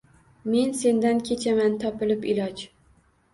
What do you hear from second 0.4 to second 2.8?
Men sendan kechaman topilib iloj